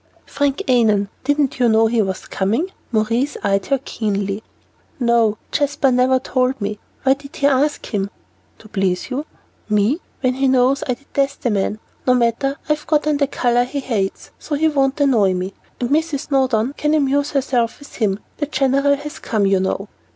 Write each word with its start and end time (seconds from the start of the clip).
"Frank 0.25 0.63
Annon. 0.67 1.09
Didn't 1.23 1.59
you 1.59 1.69
know 1.69 1.85
he 1.85 2.01
was 2.01 2.25
coming?" 2.27 2.71
Maurice 2.91 3.37
eyed 3.43 3.67
her 3.67 3.77
keenly. 3.85 4.41
"No, 4.99 5.37
Jasper 5.51 5.91
never 5.91 6.17
told 6.17 6.59
me. 6.59 6.79
Why 7.03 7.13
did 7.13 7.35
he 7.35 7.45
ask 7.45 7.85
him?" 7.85 8.09
"To 8.57 8.67
please 8.67 9.11
you." 9.11 9.27
"Me! 9.69 9.99
When 10.21 10.33
he 10.33 10.47
knows 10.47 10.83
I 10.87 10.95
detest 10.95 11.43
the 11.43 11.51
man. 11.51 11.79
No 12.07 12.15
matter, 12.15 12.57
I've 12.67 12.87
got 12.87 13.05
on 13.05 13.17
the 13.17 13.27
color 13.27 13.63
he 13.63 13.79
hates, 13.79 14.31
so 14.39 14.55
he 14.55 14.67
won't 14.69 14.99
annoy 14.99 15.35
me, 15.35 15.53
and 15.79 15.91
Mrs. 15.91 16.29
Snowdon 16.29 16.73
can 16.75 16.95
amuse 16.95 17.33
herself 17.33 17.77
with 17.77 17.97
him. 17.97 18.17
The 18.37 18.47
general 18.47 18.95
has 18.95 19.19
come, 19.19 19.45
you 19.45 19.59
know?" 19.59 19.87